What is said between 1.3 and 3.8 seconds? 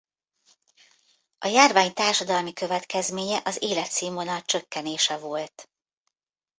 A járvány társadalmi következménye az